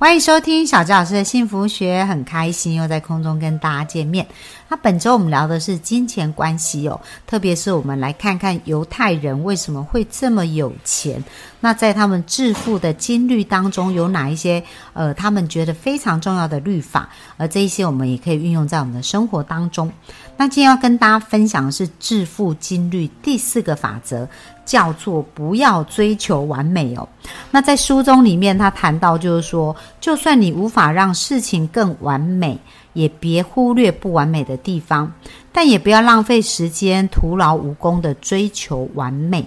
[0.00, 4.26] 欢迎收听小杰老师的幸福学，很开心又在空中跟大家见面。
[4.66, 11.22] 那本周我们聊的是金钱关系哦，特别是我们来看看犹太人为什么会这么有钱。
[11.60, 17.10] 那在他们致富的金律当中，有哪一些呃他们觉得非常重要的律法？
[17.36, 19.92] 而这一些我们也可以运用在我们的生活当中。
[20.34, 24.26] 那今天要跟大家分享的是致富金律第四个法则。
[24.70, 27.08] 叫做不要追求完美哦。
[27.50, 32.56] 那在书中里面，他谈到就是说，就算你无法让事情更完美，
[32.92, 35.12] 也别忽略不完美的地方，
[35.50, 39.44] 但也不要浪费时间，徒劳无功的追求完美。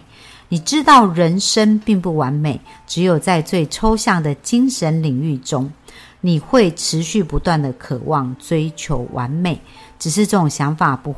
[0.49, 5.71] 你知道人生并不完美，只有在最抽象的精神领域中，
[6.19, 9.61] 你会持续不断的渴望追求完美。
[9.97, 11.15] 只是这种想法不。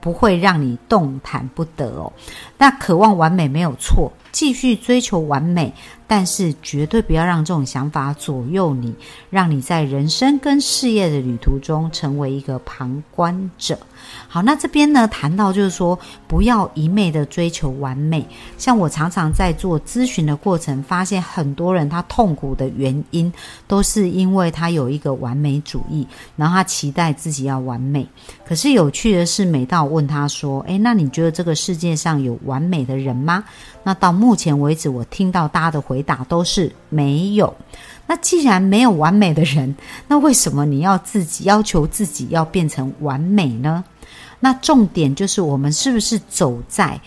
[0.00, 2.12] 不会让你动弹不得哦。
[2.58, 5.72] 那渴望完美没有错，继续追求完美，
[6.06, 8.94] 但是绝对不要让这种想法左右你，
[9.30, 13.78] 让你在人生跟事业的旅途中成为一个旁观者。
[14.28, 18.26] 好，那这边呢谈到就是说，不要一昧的追求完美。
[18.56, 23.32] 像我常常在做咨询的过程，发现很多人他痛苦的原因，
[23.66, 28.06] 都是因为他有一个完美主义，然后他期待自己要完美。
[28.46, 33.44] 可是有趣的是，每到问他说：“诶，那你觉得这个世界上有完美的人吗？”
[33.82, 37.52] 那到目前为止，我听到大家的回答都是没有。
[38.06, 39.74] 那既然没有完美的人，
[40.08, 43.82] 那为什么你要自己要求自己要变成完美呢？
[44.40, 47.00] 那重点就是我们是不是走在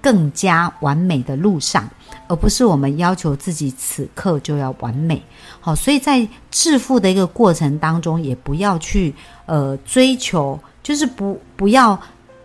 [0.00, 1.88] 更加完美的路上，
[2.28, 5.20] 而不是我们要求自己此刻就要完美。
[5.58, 9.12] 好，所以在致富的一个过程当中，也不要去
[9.46, 11.98] 呃追求，就是不不要。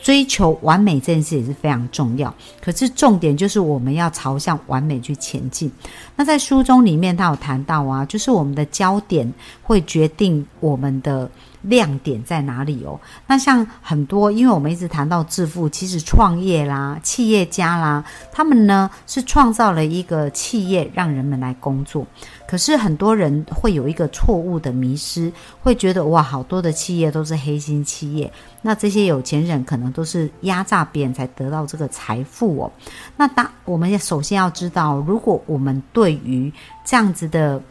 [0.03, 5.71] 追求完美这件事也是非常重要，可是重点就是我们要朝向完美去前进。
[6.15, 11.29] 那在书中里面，他有谈到啊，就是我们的焦点会决定我们的。
[11.61, 12.99] 亮点在哪里哦？
[13.27, 22.05] 那像很多，因为我们一直谈到致富，其实创业啦、企业家啦，他们呢是创造了一个企业，让人们来工作。
[22.47, 28.31] 可是很多人会有一个错误的迷失，会觉得哇，好多的企业都是黑心企业。
[28.61, 32.71] 那这些有钱人可能都是压榨别人才得到这个财富哦。
[33.15, 36.51] 那当我们首先要知道，如果我们对于
[36.85, 37.61] 这样子的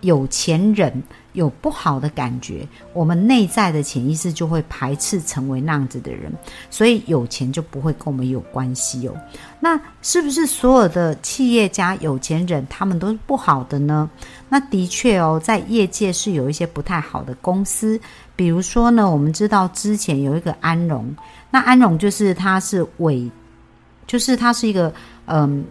[0.00, 1.02] 有钱人，
[1.32, 6.32] 有不好的感觉，我们内在的潜意识就会排斥成为那样子的人，
[6.70, 9.14] 所以有钱就不会跟我们有关系哦。
[9.60, 14.10] 那是不是所有的企业家、有钱人他们都是不好的呢？
[14.48, 18.00] 那的确哦，在业界是有一些不太好的公司，
[18.34, 21.14] 比如说呢，我们知道之前有一个安荣，
[21.50, 23.30] 那安荣就是它是伪，
[24.06, 24.92] 就是它是一个
[25.26, 25.64] 嗯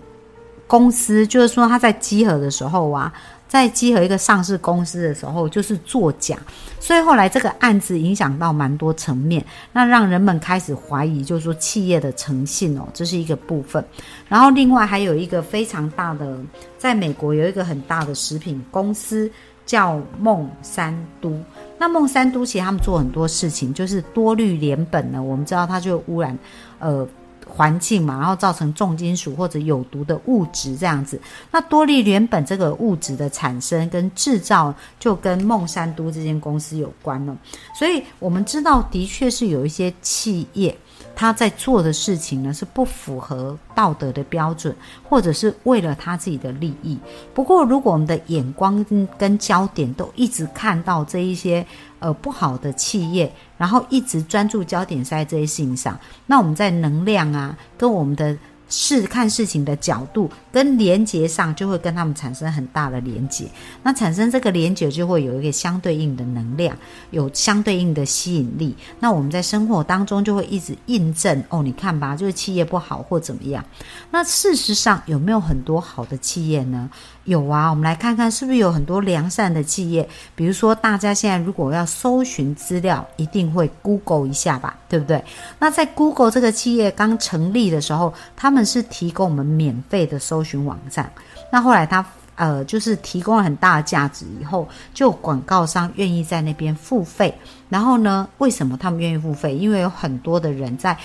[0.67, 3.13] 公司，就是说它在集合的时候啊。
[3.49, 6.37] 在集合一个上市公司的时候，就是作假，
[6.79, 9.43] 所以后来这个案子影响到蛮多层面，
[9.73, 13.83] 那让人们开始怀疑，就是说企业的诚信哦，这是一个部分。
[14.27, 16.37] 然后另外还有一个非常大的，
[16.77, 19.29] 在美国有一个很大的食品公司
[19.65, 21.35] 叫孟山都，
[21.79, 26.37] 那孟山都其实他们做很多事情，就是多氯联苯呢，我们知道它就污染，
[26.77, 27.07] 呃。
[27.49, 31.19] 环境嘛，然后造成重金属或者有毒的物质这样子。
[31.51, 37.35] 那多利联苯这个物质的产生跟制造，就跟孟山都这间公司有关了。
[37.73, 40.77] 所以我们知道，的确是有一些企业。
[41.15, 44.75] 他在做的事情呢，是不符合道德的标准，
[45.07, 46.97] 或者是为了他自己的利益。
[47.33, 48.85] 不过，如果我们的眼光
[49.17, 51.65] 跟焦点都一直看到这一些
[51.99, 58.37] 呃不好的企业，然后一直专注焦点在这些事情上，那我们在能量啊，跟我们的。
[58.71, 63.45] 事看事情的角度跟连接上，就会跟他们产生很大的连接。
[63.83, 66.75] 那产生这个连接，就会有一个相对应的能量，
[67.11, 68.75] 有相对应的吸引力。
[68.99, 73.63] 那我们在生活当中就会一直印证哦，你看吧，就是企业不好或怎么样。
[74.11, 76.89] 那事实上有没有很多好的企业呢？
[77.25, 80.07] 有啊，我们来看看是不是有很多良善的企业。
[80.35, 85.23] 比如说，大家现在如果要搜寻资料，一定会 Google 一下吧，对不对？
[85.59, 91.11] 那在 Google 这个企业刚成立的时候，他们是提供我们免费的搜搜寻网站。
[91.51, 92.05] 那后来他
[92.35, 97.37] 呃，就是提供了很大的价值以后，就广告商愿意在那边付费。
[97.67, 99.53] 然后呢，为什么他们愿意付费？
[99.53, 100.97] 因为有很多的人在。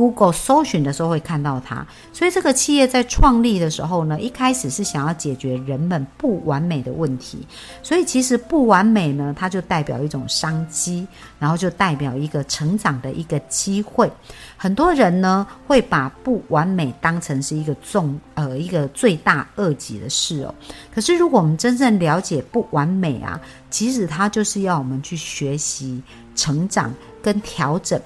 [0.00, 1.86] Google 搜寻的时候会看到它。
[2.10, 7.46] 所以这个企业在创立的时候呢，一开始是想要解决人们不完美的问题。
[7.82, 11.06] 所以其实不完美呢，它就代表一种商机，
[11.38, 14.10] 然后就代表一个成长的一个机会。
[14.56, 20.54] 很多人呢会把不完美当成是一个重呃一个罪大恶极的事哦。
[20.94, 23.38] 可是如果我们真正了解不完美啊，
[23.68, 26.02] 其实它就是要我们去学习、
[26.34, 26.90] 成长
[27.22, 28.00] 跟调整。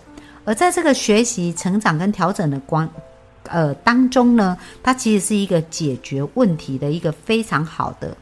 [0.45, 2.89] 而在这个学习、成长跟调整的关，
[3.49, 8.17] 呃当中呢，它其实是一个解决问题的一个非常好的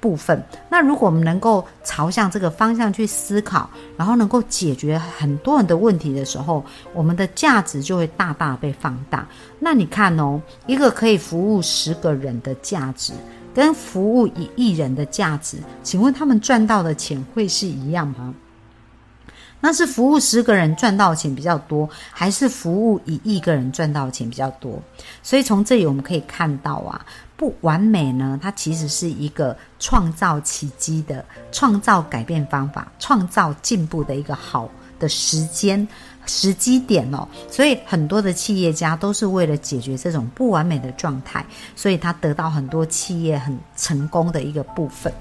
[0.00, 0.42] 部分。
[0.68, 6.64] 那如果我们能够朝向这个方向去思考，然后能够解决很多人的问题的时候，
[6.94, 9.26] 我们的价值就会大大被放大。
[9.58, 13.12] 那你看哦，一个可以服务十个人的价值，
[13.54, 18.34] 跟服务一亿人的价值，请问他们赚到的钱会是一样吗？
[19.60, 24.80] 那是服务十个人赚到钱比较多，还是服务一亿个人赚到钱比较多？
[25.22, 27.04] 所以从这里我们可以看到啊，
[27.36, 34.70] 不完美呢，它其实是一个创造奇迹的、创造改变方法、创造进步的一个好
[35.00, 35.86] 的时间
[36.26, 37.26] 时机点哦。
[37.50, 41.44] 所以很多的企业家都是为了解决这种不完美的状态，
[41.74, 45.12] 所以他得到很多企业很成功的一个部分。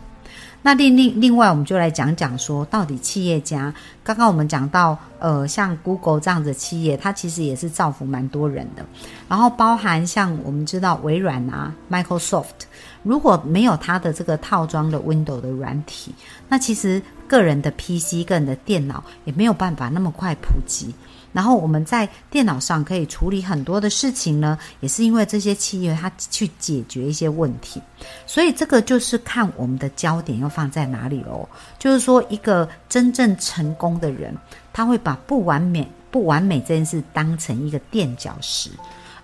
[0.62, 3.72] 那另另另外，我们就来讲讲说，到底企业家，
[4.04, 8.84] 刚刚我们讲到，呃，像 Google 这样的企业，它其实也是造福蛮多人的。
[9.30, 12.66] 然后包含像我们知道微软啊，Microsoft，
[13.04, 16.16] 如果没有它的这个套装的 Windows 的软体，
[16.50, 20.94] 那其实个人的 PC、个人的电脑也没有办法那么快普及。
[21.36, 27.82] 然后我们在电脑上可以处理很多的事情呢，也是因为这些企业它去解决一些问题，
[28.26, 31.48] 所以这个就是看我们的焦点要放在哪里喽。
[31.78, 34.34] 就是说，一个真正成功的人，
[34.72, 38.70] 他会把不完美、不完美这件事当成一个垫脚石。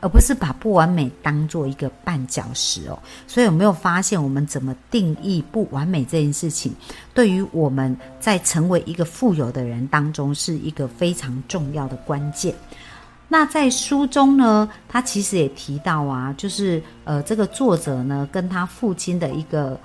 [0.02, 6.74] 而不是把不完美当做一个绊脚石哦，所以有没有发现我们怎么定义不完美这件事情，
[7.14, 12.54] 对于我们在成为一个富有的人当中是一个非常重要的关键。
[13.30, 19.80] 那在书中呢，他其实也提到啊，就是呃，这个作者呢跟他父亲的一个。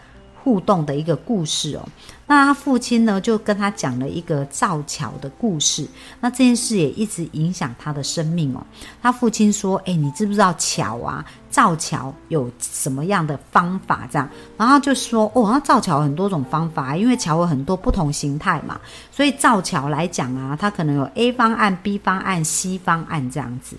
[0.46, 1.82] 互动的一个故事哦，
[2.28, 5.86] 那他父亲呢就跟他讲了一个造桥的故事，
[6.20, 8.66] 那这件事也一直影响他的生命哦。
[9.00, 11.24] 他父亲说：“哎，你知不知道桥啊？
[11.48, 14.06] 造桥有什么样的方法？
[14.10, 14.28] 这样，
[14.58, 18.78] 然后就说：哦，那造桥很多种方法，因为桥有很多不同形态嘛，
[19.10, 23.76] 所以造桥来讲啊，它可能有 A 方案、B 方案、C 方案这样子。”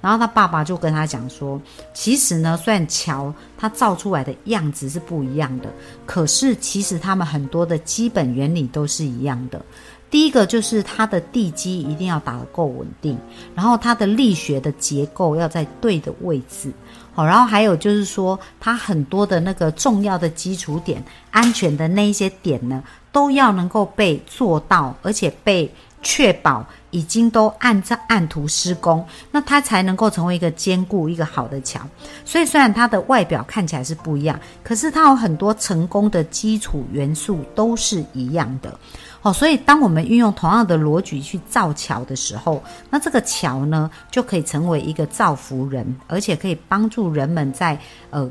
[0.00, 1.60] 然后他爸爸就跟他讲说
[1.92, 5.68] ：“其实呢，虽然桥它造出来的样子是不一样的，
[6.06, 9.64] 可是其实他们很多的基本原理都是一样的。
[10.10, 13.18] 第一个就是它的地基一定要打得够稳定，
[13.54, 16.72] 然后它的力学的结构要在对的位置，
[17.12, 22.82] 好，然后还有就是说，它很多的那个重要的基础点、安全的那一些点呢，
[23.12, 25.70] 都要能够被做到，而且被
[26.02, 31.78] 确保。”已经都按照按图施工，那它才能够成为一个坚固、一个好的桥。
[32.24, 38.74] 所以虽然它的外表看起来是不一样，可是它有很多成功的基础元素都是一样的。
[39.20, 47.78] 哦，所以当我们运用同样的逻辑去造桥的时候，那这个桥呢就可以成为一个造福人，而且可以帮助人们在
[48.08, 48.26] 呃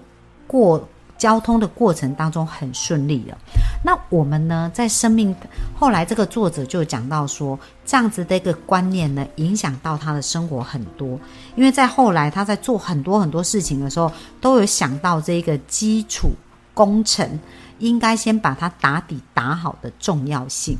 [0.47, 0.83] 过。
[1.17, 3.37] 交通的过程当中很顺利了。
[3.83, 5.35] 那我们呢，在生命
[5.77, 11.19] 后来，这个作者就讲到说，这样子的一个观念呢，影响到他的生活很多。
[11.55, 16.29] 因为在后来，他在做很多很多事情的时候，都有想到这个基础
[16.77, 17.27] 工程
[17.79, 20.77] 应该先把它打底打好的重要性。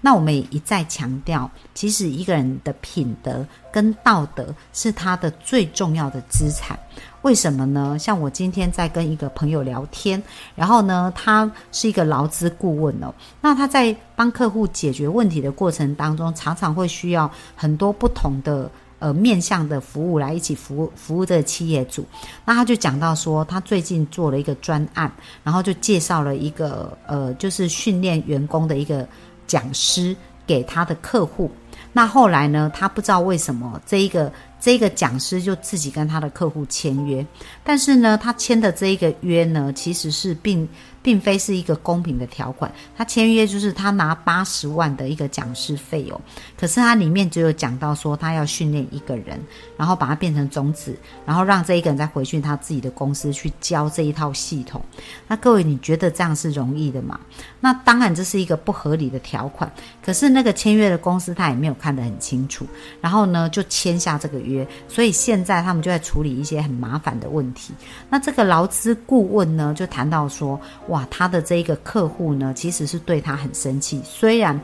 [0.00, 6.78] 那我们也一再强调，其实一个人的品德跟道德是他的最重要的资产。
[7.22, 7.98] 为什么呢？
[7.98, 10.22] 像我今天在跟一个朋友聊天，
[10.54, 13.12] 然后呢，他是一个劳资顾问哦。
[13.40, 22.06] 那他在帮客户解决问题的过程当中，常常会需要很多不同的呃面向的服务来一起服务服务这个企业主。
[22.44, 25.10] 那他就讲到说，他最近做了一个专案，
[25.42, 29.04] 然后就介绍了一个呃，就是训练员工的一个
[29.48, 30.14] 讲师
[30.46, 31.50] 给他的客户。
[31.92, 34.32] 那后来呢，他不知道为什么这一个。
[34.62, 37.26] 这一个讲师就自己跟他的客户签约，
[37.64, 40.68] 但是呢，他签的这一个约呢，其实是并
[41.02, 42.70] 并非是一个公平的条款。
[42.96, 46.20] 他签约就是他拿八十万的一个讲师费用，
[46.58, 49.40] 可是他里面只有讲到说他要训练一个人，
[49.76, 54.82] 然后把他变成种子，然后让这一个人再回去他自己的公司去教这一套系统。
[55.26, 57.18] 那各位，你觉得这样是容易的吗？
[57.60, 59.70] 那当然这是一个不合理的条款。
[60.02, 62.66] 可是那个签约的公司他也没有看得很清楚，
[63.00, 67.72] 然后呢就签下这个约，所以现在他们就在处理一些很麻烦的问题。
[68.08, 74.60] 那这个劳资顾问呢就谈到说，哇，他的这一个客户呢其实是对他很生气，虽然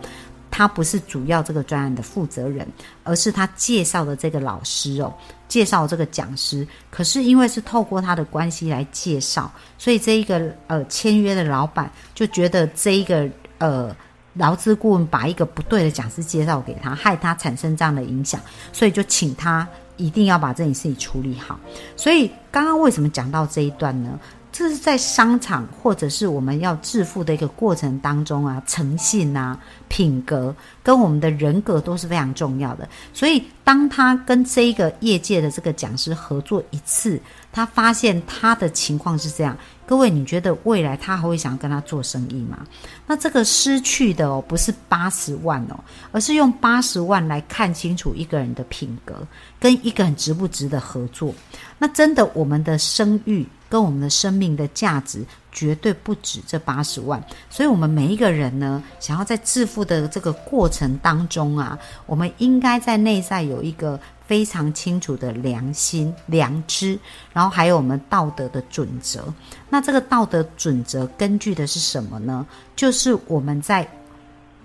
[0.51, 2.67] 他不是主要这个专案的负责人，
[3.03, 5.13] 而是他介绍的这个老师哦，
[5.49, 13.29] 介绍这个讲师，可是因为是透过他的关系来介绍，所以这一个呃签约的老板就觉得这一个
[13.59, 13.97] 呃。
[14.39, 18.39] 劳资顾问把一个不对的讲师介绍给他，害他产生这样的影响，
[18.71, 19.67] 所以就请他
[19.97, 21.59] 一定要把这件事情处理好。
[21.97, 24.21] 所以刚刚为什么讲到这一段呢？
[24.59, 32.89] 这是在商场或者是我们要致富的一个过程当中啊，诚信啊、品格跟我们的人格都是非常重要的。
[33.13, 37.21] 所以当他跟这一个业界的这个讲师合作一次，
[37.53, 39.55] 他发现他的情况是这样。
[39.87, 42.67] 各位，你觉得未来他还会想跟他做生意吗？
[43.07, 45.79] 那这个失去的哦，不是八十万哦，
[46.11, 49.15] 而是用八十万来看清楚一个人的品格，
[49.61, 51.33] 跟一个人值不值得合作。
[51.79, 57.23] 那真的，我们的声誉跟我们的生命的价值绝对不止这八十万。
[57.49, 64.01] 所以，我们每一个人呢，想要在致富的这个过程当中啊，我们应该在内在有一个。
[64.27, 66.99] 非常清楚的良心、良知，
[67.33, 69.25] 然后还有我们道德的准则。
[69.71, 72.45] 那这个道德准则根据的是什么呢？
[72.75, 73.89] 就是我们在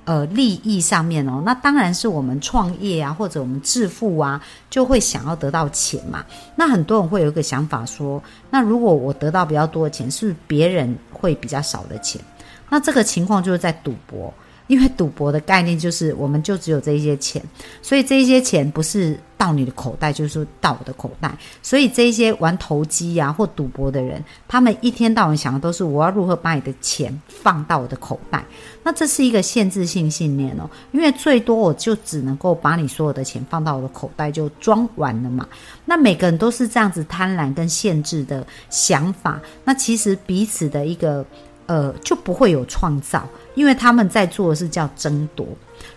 [0.06, 1.44] 呃利益上面哦。
[1.46, 6.26] 那当然是我们创业啊，或者我们致富啊，就会想要得到钱嘛。
[6.56, 12.20] 那很多人会有一个想法说：那如果我得到比较多的钱，是不是别人会比较少的钱？
[12.68, 14.34] 那这个情况就是在赌博。
[14.68, 17.42] 因为赌博的概念就是，我们就只有这一些钱，
[17.82, 21.36] 所以这一些钱不是到你的口袋，就是到我的口袋。
[21.62, 28.46] 所以这一些玩投机呀或赌博的人，他们一天到晚想的都是我要如何把你的钱放到我的口袋。
[28.84, 35.48] 那这是一个限制性信念哦，因为最多我就只能够把你所有的钱放到我的口袋就装完了嘛。
[35.86, 41.26] 那每个人都是这样子贪婪跟限制的想法，那其实彼此的一个。
[41.68, 45.48] 呃，就不会有创造，因为他们在做的是叫争夺。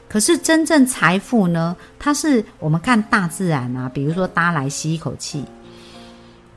[0.08, 1.76] 可是真正财富呢？
[1.98, 5.44] 它是我们看大自然啊，比如说大家来吸一口气。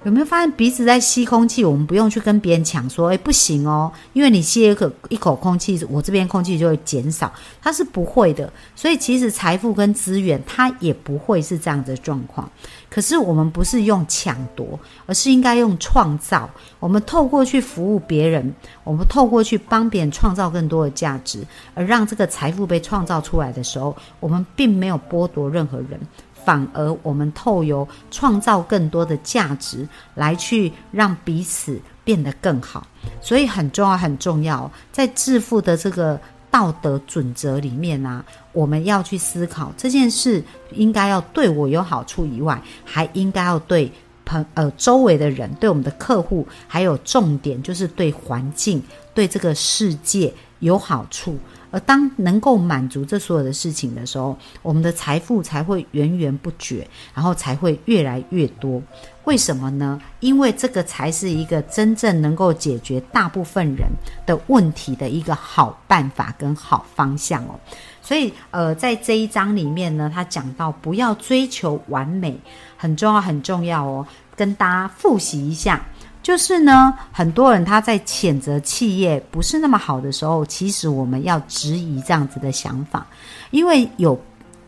[0.04, 1.66] 有没有发现鼻子在吸空气？
[1.66, 7.32] 我们不用去跟别人抢，说哎不行哦，因为你吸一口一口空气，我这边空气就会减少。
[7.62, 12.50] 它是不会的，所以其实财富跟资源它也不会是这样的状况。
[12.90, 16.50] 可是我们不是用抢夺，而是应该用创造。
[16.80, 18.54] 我们透过去服务别人，
[18.86, 26.00] 我们透过去帮别人创造更多的价值，而让这个财富被创造出来的时候，我们并没有剥夺任何人。
[26.48, 29.86] 反而，我们透由创造更多的价值，
[30.16, 32.88] 来去让彼此变得更好。
[33.22, 36.18] 所以很重要，很重要，在致富的这个
[36.50, 38.24] 道德准则里面呢，
[38.54, 43.92] 我们要去思考这件事应该要对我有好处以外，还应该要对
[44.24, 48.82] 朋呃周围的人、对我们的客户，还有重点就是对环境、
[49.14, 51.38] 对这个世界有好处。
[51.72, 58.82] 而当能够满足这所有的事情的时候，我们的财富才会源源不绝，然后才会越来越多。
[59.26, 60.02] 为什么呢？
[60.22, 63.86] 因为这个才是一个真正能够解决大部分人
[64.26, 67.60] 的问题的一个好办法跟好方向哦。
[68.02, 72.40] 所以，呃，在这一章里面呢，他讲到不要追求完美，
[72.78, 74.08] 很重要，很重要哦。
[74.34, 75.86] 跟大家复习一下。
[76.28, 83.08] 就是呢，很多人他在谴责企业不是那么好的时候，其实我们要质疑这样子的想法，
[83.50, 84.20] 因为有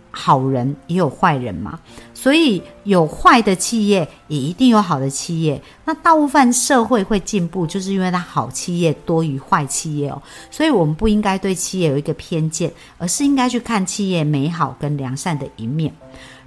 [0.09, 1.77] 好人也有坏人嘛，
[2.13, 5.61] 所以有坏的企业也一定有好的企业。
[5.83, 15.93] 那大部分社会会进步，就是因为它好企业多于坏企业哦，所以我们不应该对企业有一个偏见，而是应该去看企业美好跟良善的一面。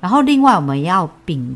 [0.00, 1.54] 然后另外我们要秉。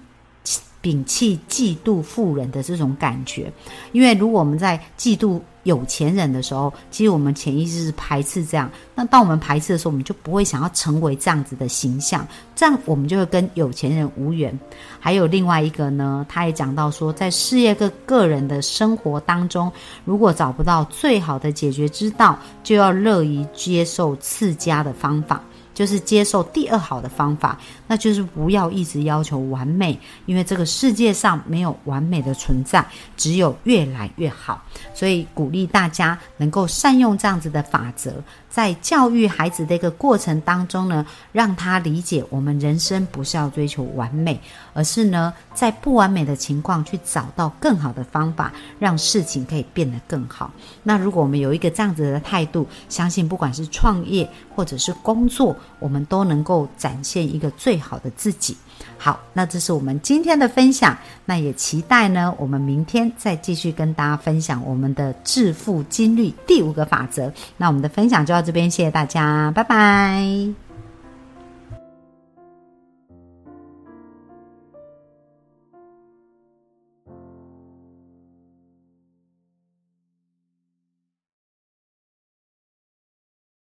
[0.86, 3.52] 摒弃嫉妒富人的这种感觉，
[3.90, 8.70] 因为如果我们在嫉妒有钱人的时候，其实我们潜意识是排斥这样。
[8.94, 12.24] 那当我们排斥的时候，我们就不会想要成为这样子的形象，
[12.54, 14.56] 这样我们就会跟有钱人无缘。
[15.00, 19.72] 还有另外一个呢，他也讲到说，在事业跟个人的生活当中，
[20.04, 25.42] 如果找不到最好的解决之道，就要乐于接受次佳的方法。
[25.76, 32.82] 就是接受第二好的方法，那就是不要一直要求完美，因为这个世界上没有完美的存在，
[33.14, 34.64] 只有越来越好。
[34.94, 38.14] 所以鼓励大家能够善用这样子的法则，
[38.48, 44.40] 在教育孩子的一个过程当中呢，让他理解我们人生不是要追求完美，
[44.76, 50.52] 而是呢在不完美的情况去找到更好的方法，让事情可以变得更好。
[50.82, 58.54] 那如果我们有一个这样子的态度，相信不管是创业或者是工作，我们都能够展现一个最好的自己。
[58.98, 67.32] 好，那这是我们今天的分享，那也期待呢，我们明天再继续跟大家分享我们的致富金律第五个法则。
[67.56, 70.65] 那我们的分享就到这边，谢谢大家，拜拜。